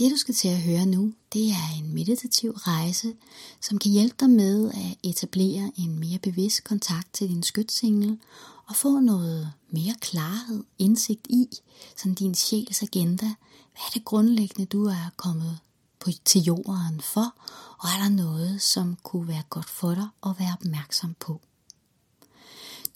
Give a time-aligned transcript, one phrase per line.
[0.00, 3.14] Det du skal til at høre nu, det er en meditativ rejse,
[3.60, 8.18] som kan hjælpe dig med at etablere en mere bevidst kontakt til din skytsengel
[8.66, 11.48] og få noget mere klarhed, indsigt i,
[11.96, 13.26] sådan din sjæls agenda.
[13.72, 15.58] Hvad er det grundlæggende, du er kommet
[15.98, 17.34] på, til jorden for,
[17.78, 21.40] og er der noget, som kunne være godt for dig at være opmærksom på.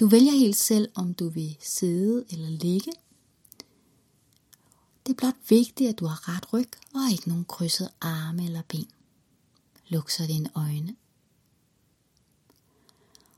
[0.00, 2.92] Du vælger helt selv, om du vil sidde eller ligge,
[5.06, 8.62] det er blot vigtigt, at du har ret ryg og ikke nogen krydset arme eller
[8.68, 8.90] ben.
[9.88, 10.96] Luk så dine øjne.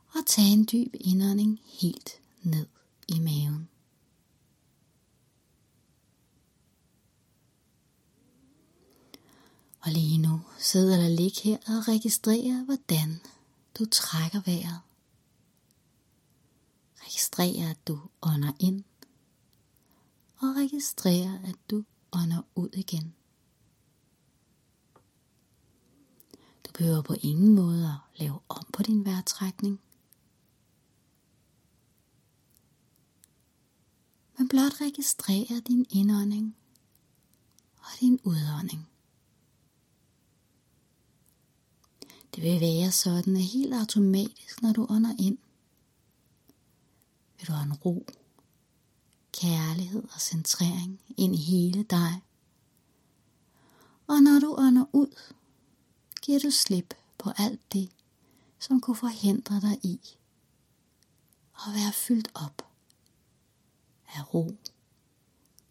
[0.09, 2.67] Og tag en dyb indånding helt ned
[3.09, 3.69] i maven.
[9.81, 13.21] Og lige nu sidder eller lig her og registrerer, hvordan
[13.79, 14.81] du trækker vejret.
[17.01, 18.85] Registrer, at du ånder ind
[20.39, 23.15] og registrere, at du ånder ud igen.
[26.67, 29.81] Du behøver på ingen måde at lave om på din vejrtrækning.
[34.39, 36.57] Men blot registrere din indånding
[37.79, 38.89] og din udånding.
[42.35, 45.39] Det vil være sådan, at helt automatisk, når du ånder ind,
[47.39, 48.07] vil du have en ro
[49.41, 52.23] kærlighed og centrering ind i hele dig.
[54.07, 55.21] Og når du ånder ud,
[56.23, 57.91] giver du slip på alt det,
[58.59, 60.01] som kunne forhindre dig i
[61.67, 62.63] at være fyldt op
[64.15, 64.57] af ro,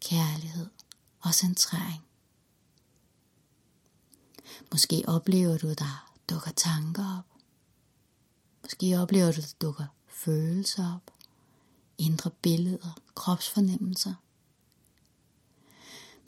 [0.00, 0.66] kærlighed
[1.20, 2.02] og centrering.
[4.72, 7.40] Måske oplever du, der dukker tanker op.
[8.62, 11.16] Måske oplever du, der dukker følelser op
[11.98, 14.14] indre billeder, kropsfornemmelser.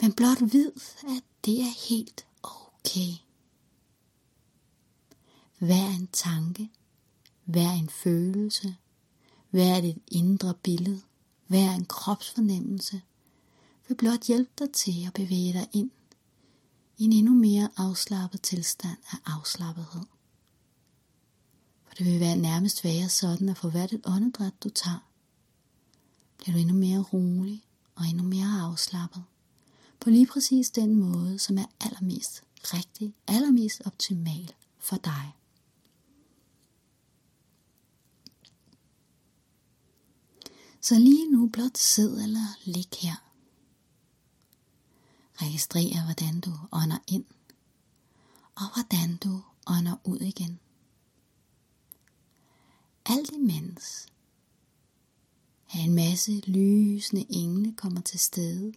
[0.01, 0.71] Men blot vid,
[1.03, 3.13] at det er helt okay.
[5.59, 6.69] Hver en tanke,
[7.45, 8.75] hver en følelse,
[9.49, 11.01] hver et indre billede,
[11.47, 13.01] hver en kropsfornemmelse,
[13.87, 15.91] vil blot hjælpe dig til at bevæge dig ind
[16.97, 20.05] i en endnu mere afslappet tilstand af afslappethed.
[21.87, 25.08] For det vil være nærmest være sådan, at for hvert et åndedræt du tager,
[26.39, 27.63] bliver du endnu mere rolig
[27.95, 29.23] og endnu mere afslappet.
[29.99, 35.35] På lige præcis den måde, som er allermest rigtig, allermest optimal for dig.
[40.81, 43.15] Så lige nu blot sid eller lig her.
[45.41, 47.25] Registrer, hvordan du ånder ind,
[48.55, 50.59] og hvordan du ånder ud igen.
[53.05, 54.07] Alt imens
[55.73, 58.73] at en masse lysende engle kommer til stede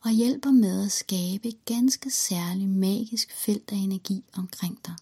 [0.00, 4.94] og hjælper med at skabe et ganske særligt magisk felt af energi omkring dig.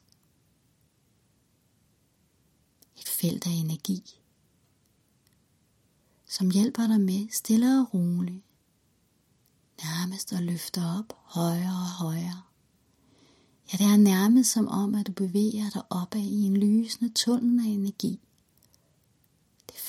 [2.97, 4.21] Et felt af energi,
[6.27, 8.45] som hjælper dig med stille og roligt,
[9.85, 12.43] nærmest at løfte op højere og højere.
[13.73, 17.67] Ja, det er nærmest som om, at du bevæger dig opad i en lysende tunnel
[17.67, 18.21] af energi,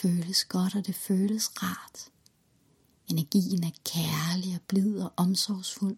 [0.01, 2.11] føles godt, og det føles rart.
[3.07, 5.97] Energien er kærlig og blid og omsorgsfuld.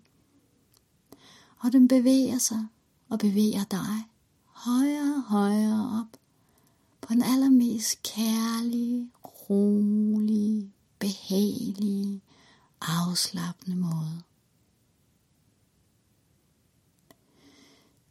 [1.59, 2.65] Og den bevæger sig
[3.09, 4.03] og bevæger dig
[4.45, 6.19] højere og højere op
[7.01, 12.21] på den allermest kærlige, rolige, behagelige,
[12.81, 14.21] afslappende måde.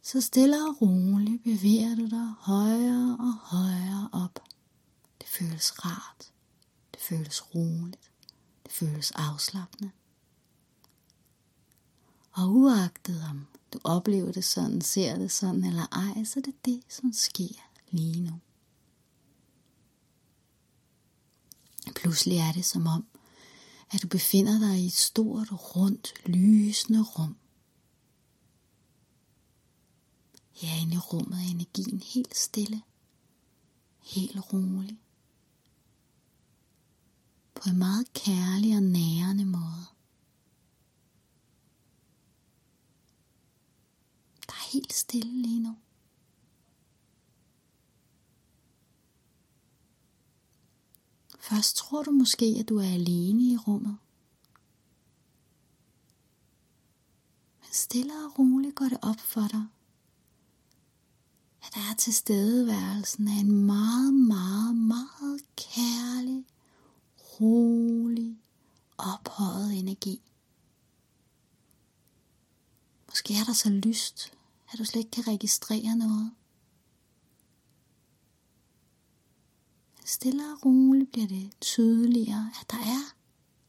[0.01, 4.50] Så stille og roligt bevæger du dig højere og højere op
[5.31, 6.31] føles rart.
[6.93, 8.11] Det føles roligt.
[8.63, 9.91] Det føles afslappende.
[12.31, 16.65] Og uagtet om du oplever det sådan, ser det sådan eller ej, så er det
[16.65, 18.39] det, som sker lige nu.
[21.95, 23.05] Pludselig er det som om,
[23.91, 27.37] at du befinder dig i et stort, rundt, lysende rum.
[30.51, 32.81] Herinde i rummet er energien helt stille,
[33.99, 35.00] helt rolig
[37.61, 39.85] på en meget kærlig og nærende måde.
[44.47, 45.77] Der er helt stille lige nu.
[51.39, 53.97] Først tror du måske, at du er alene i rummet.
[57.59, 59.65] Men stille og roligt går det op for dig,
[61.63, 66.45] at der er tilstedeværelsen af en meget, meget, meget kærlig
[67.41, 67.81] ro,
[73.31, 74.33] det er der så lyst,
[74.71, 76.31] at du slet ikke kan registrere noget.
[80.05, 83.13] Stille og roligt bliver det tydeligere, at der er,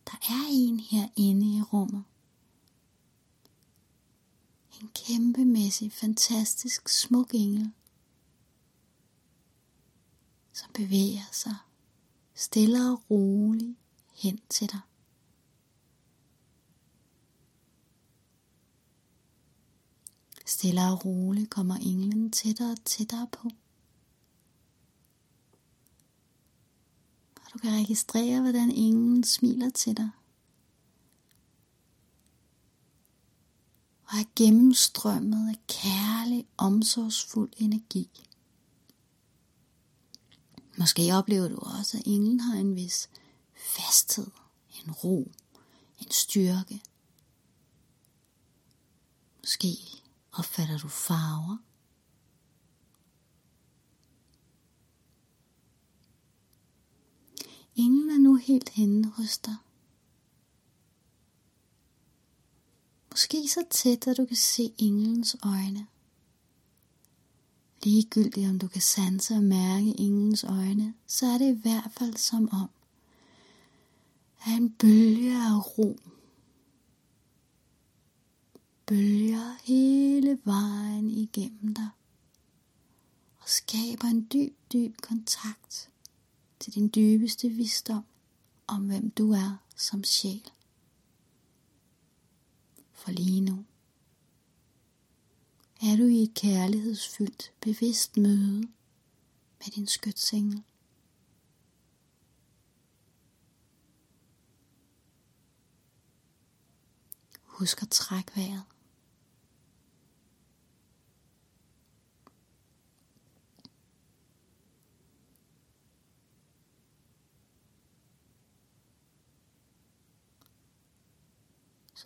[0.07, 2.05] der er en herinde i rummet.
[4.81, 7.73] En kæmpemæssig, fantastisk smuk engel,
[10.53, 11.57] som bevæger sig
[12.35, 13.79] stille og roligt
[14.15, 14.81] hen til dig.
[20.53, 23.51] Stille og roligt kommer englen tættere og tættere på.
[27.37, 30.11] Og du kan registrere, hvordan englen smiler til dig.
[34.05, 38.11] Og er gennemstrømmet af kærlig, omsorgsfuld energi.
[40.79, 43.11] Måske oplever du også, at englen har en vis
[43.55, 44.31] fasthed,
[44.85, 45.33] en ro,
[45.99, 46.83] en styrke.
[49.41, 50.02] Måske
[50.33, 51.53] opfatter du farver.
[51.53, 51.73] Ah.
[57.75, 59.57] Ingen er nu helt henne hos dig.
[63.11, 65.87] Måske så tæt, at du kan se englens øjne.
[67.83, 72.17] Ligegyldigt om du kan sanse og mærke englens øjne, så er det i hvert fald
[72.17, 72.71] som om,
[74.47, 75.97] at en bølge af ro
[78.93, 81.89] bølger hele vejen igennem dig
[83.39, 85.91] og skaber en dyb, dyb kontakt
[86.61, 88.05] til din dybeste visdom
[88.67, 90.51] om, hvem du er som sjæl.
[92.93, 93.65] For lige nu
[95.83, 98.61] er du i et kærlighedsfyldt, bevidst møde
[99.59, 100.63] med din skytsengel.
[107.43, 108.72] Husk at trække vejret.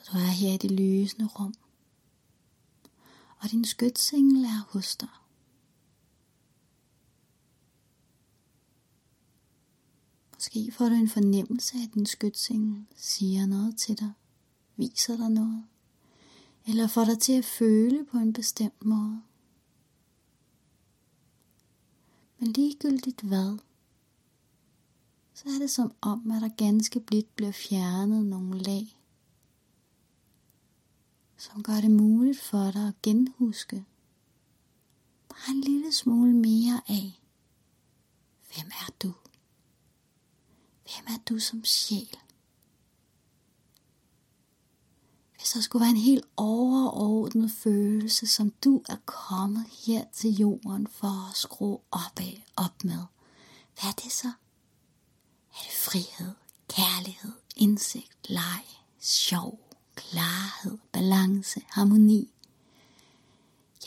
[0.03, 1.55] Så du er her i det lysende rum.
[3.39, 5.09] Og din skytsengel er hos dig.
[10.35, 14.13] Måske får du en fornemmelse af, at din skytsengel siger noget til dig,
[14.77, 15.65] viser dig noget,
[16.67, 19.23] eller får dig til at føle på en bestemt måde.
[22.39, 23.59] Men ligegyldigt hvad,
[25.35, 29.01] så er det som om, at der ganske blidt bliver fjernet nogle lag
[31.37, 33.85] som gør det muligt for dig at genhuske
[35.37, 37.21] bare en lille smule mere af,
[38.55, 39.13] hvem er du?
[40.83, 42.17] Hvem er du som sjæl?
[45.37, 50.87] Hvis der skulle være en helt overordnet følelse, som du er kommet her til jorden
[50.87, 53.05] for at skrue op af, op med,
[53.75, 54.29] hvad er det så?
[55.51, 56.35] Er det frihed,
[56.69, 58.65] kærlighed, indsigt, leg,
[58.99, 59.66] sjov,
[59.97, 62.31] klarhed, balance, harmoni.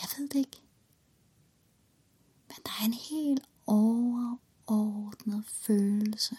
[0.00, 0.62] Jeg ved det ikke.
[2.48, 6.36] Men der er en helt overordnet følelse,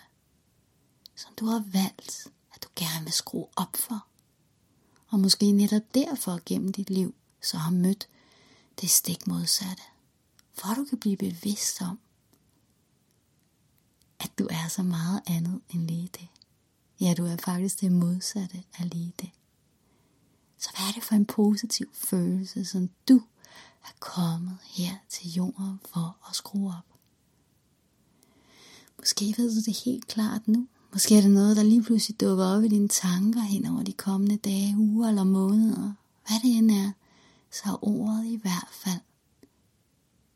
[1.15, 4.05] som du har valgt, at du gerne vil skrue op for.
[5.07, 8.07] Og måske netop derfor gennem dit liv, så har mødt
[8.81, 9.83] det stik modsatte.
[10.53, 11.99] For du kan blive bevidst om,
[14.19, 16.27] at du er så meget andet end lige det.
[16.99, 19.29] Ja, du er faktisk det modsatte af lige det.
[20.61, 23.21] Så hvad er det for en positiv følelse, som du
[23.83, 26.85] er kommet her til jorden for at skrue op?
[28.99, 30.67] Måske ved du det helt klart nu.
[30.93, 33.93] Måske er det noget, der lige pludselig dukker op i dine tanker hen over de
[33.93, 35.93] kommende dage, uger eller måneder.
[36.27, 36.91] Hvad det end er,
[37.51, 39.01] så er ordet i hvert fald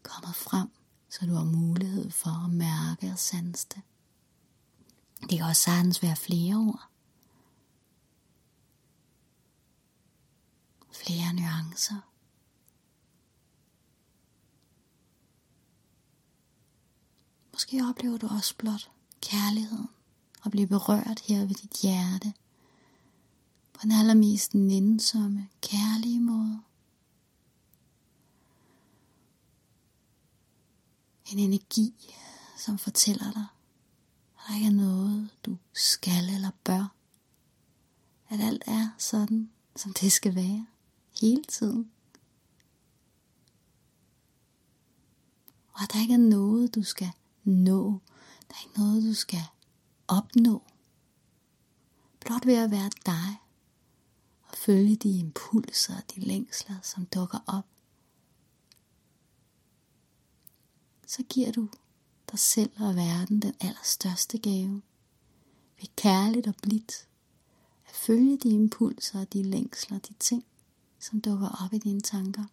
[0.04, 0.68] kommet frem,
[1.10, 3.82] så du har mulighed for at mærke og sanse det.
[5.30, 6.90] Det kan også sagtens være flere ord.
[10.96, 12.02] Flere nuancer.
[17.54, 19.90] Måske oplever du også blot kærligheden
[20.42, 22.34] og blive berørt her ved dit hjerte
[23.74, 26.62] på den allermest nænsomme, kærlige måde.
[31.26, 31.94] En energi,
[32.58, 33.46] som fortæller dig,
[34.38, 36.96] at der ikke er noget, du skal eller bør.
[38.30, 40.66] At alt er sådan, som det skal være
[41.22, 41.92] hele tiden.
[45.74, 47.12] Og der ikke er noget, du skal
[47.44, 48.02] nå.
[48.48, 49.44] Der er ikke noget, du skal
[50.08, 50.64] opnå.
[52.20, 53.40] Blot ved at være dig
[54.42, 57.66] og følge de impulser og de længsler, som dukker op,
[61.08, 61.70] så giver du
[62.32, 64.82] dig selv og verden den allerstørste gave
[65.80, 67.08] ved kærligt og blidt
[67.88, 70.46] at følge de impulser og de længsler, de ting,
[71.06, 72.44] som dukker op i dine tanker.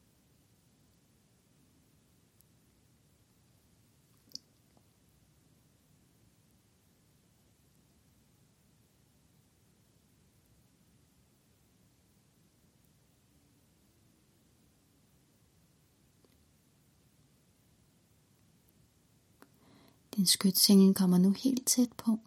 [20.16, 22.18] Din skytsengel kommer nu helt tæt på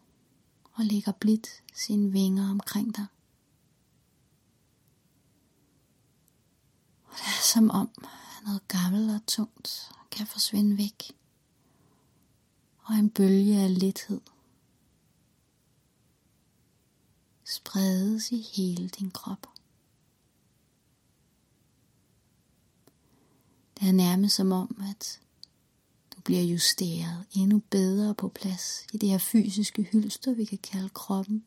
[0.73, 3.05] og lægger blidt sine vinger omkring dig.
[7.15, 7.89] Og det er som om
[8.45, 11.11] noget gammelt og tungt kan forsvinde væk.
[12.83, 14.21] Og en bølge af lethed
[17.43, 19.47] spredes i hele din krop.
[23.79, 25.21] Det er nærmest som om, at
[26.15, 30.89] du bliver justeret endnu bedre på plads i det her fysiske hylster, vi kan kalde
[30.89, 31.45] kroppen.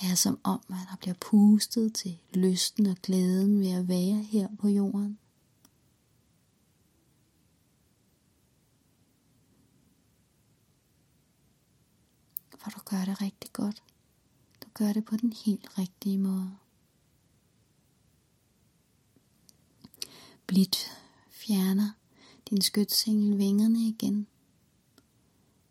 [0.00, 4.22] Det er som om, at der bliver pustet til lysten og glæden ved at være
[4.22, 5.18] her på jorden.
[12.58, 13.82] For du gør det rigtig godt.
[14.64, 16.56] Du gør det på den helt rigtige måde.
[20.46, 20.76] Blidt
[21.30, 21.90] fjerner
[22.50, 24.26] din skytsengel vingerne igen.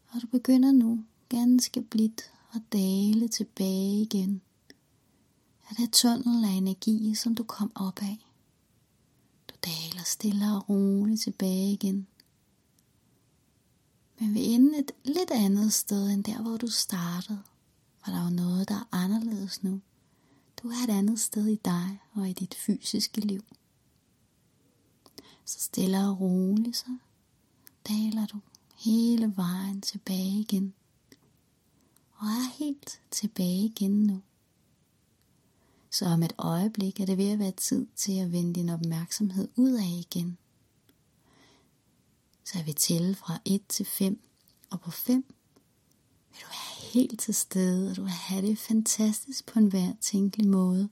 [0.08, 4.42] Og du begynder nu ganske blidt og dale tilbage igen
[5.70, 8.26] af det tunnel af energi, som du kom op af.
[9.50, 12.08] Du daler stille og roligt tilbage igen.
[14.20, 17.42] Men vi ender et lidt andet sted end der, hvor du startede.
[18.04, 19.82] For der er jo noget, der er anderledes nu.
[20.64, 23.44] Du er et andet sted i dig og i dit fysiske liv.
[25.46, 26.98] Så stille og roligt, så
[27.88, 28.40] daler du
[28.76, 30.74] hele vejen tilbage igen.
[32.24, 34.22] Og er helt tilbage igen nu.
[35.90, 39.48] Så om et øjeblik er det ved at være tid til at vende din opmærksomhed
[39.56, 40.38] ud af igen.
[42.44, 44.20] Så jeg vil tælle fra 1 til 5,
[44.70, 45.26] og på 5
[46.32, 49.94] vil du være helt til stede, og du vil have det fantastisk på en hver
[50.02, 50.90] tænkelig måde,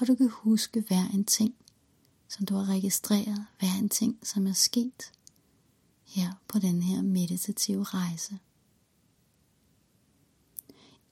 [0.00, 1.54] og du kan huske hver en ting,
[2.28, 5.12] som du har registreret hver en ting, som er sket
[6.04, 8.38] her på den her meditative rejse.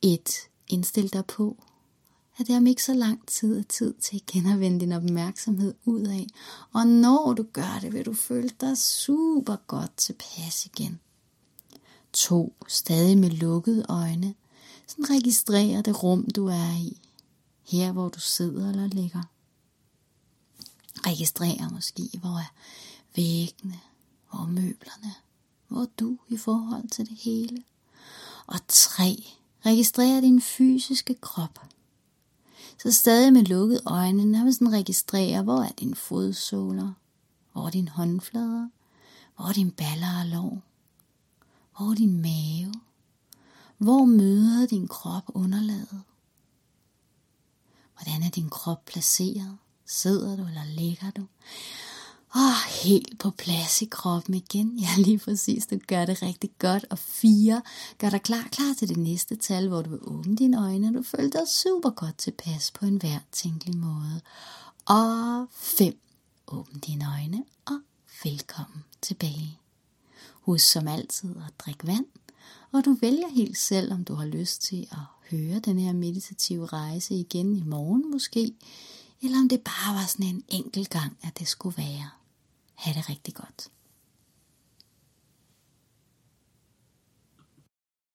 [0.06, 0.48] 1.
[0.68, 1.56] Indstil dig på,
[2.38, 4.92] at det er om ikke så lang tid er tid til igen at vende din
[4.92, 6.26] opmærksomhed ud af,
[6.72, 11.00] og når du gør det, vil du føle dig super godt tilpas igen.
[12.12, 12.54] 2.
[12.68, 14.34] Stadig med lukkede øjne,
[14.86, 17.00] sådan registrerer det rum, du er i,
[17.62, 19.22] her hvor du sidder eller ligger.
[21.06, 22.52] Registrer måske, hvor er
[23.16, 23.80] væggene,
[24.30, 25.14] hvor er møblerne,
[25.68, 27.62] hvor er du i forhold til det hele.
[28.46, 29.26] Og tre,
[29.66, 31.60] Registrer din fysiske krop.
[32.78, 36.92] Så stadig med lukkede øjne, nærmest sådan registrere, hvor er dine fodsåler,
[37.52, 38.68] hvor er dine håndflader,
[39.36, 40.62] hvor er dine baller og lår,
[41.76, 42.74] hvor er din mave,
[43.78, 46.02] hvor møder din krop underlaget.
[47.94, 49.58] Hvordan er din krop placeret?
[49.86, 51.26] Sidder du eller ligger du?
[52.34, 54.78] Åh, oh, helt på plads i kroppen igen.
[54.78, 55.66] Ja, lige præcis.
[55.66, 56.84] Du gør det rigtig godt.
[56.90, 57.62] Og fire,
[57.98, 60.94] gør dig klar, klar til det næste tal, hvor du vil åbne dine øjne, og
[60.94, 64.20] du føler dig super godt tilpas på en hver tænkelig måde.
[64.86, 65.98] Og fem,
[66.46, 67.80] åbn dine øjne, og
[68.24, 69.58] velkommen tilbage.
[70.40, 72.06] Husk som altid at drikke vand,
[72.72, 74.98] og du vælger helt selv, om du har lyst til at
[75.30, 78.52] høre den her meditative rejse igen i morgen måske,
[79.22, 82.10] eller om det bare var sådan en enkelt gang, at det skulle være.
[82.74, 83.68] Ha' det rigtig godt.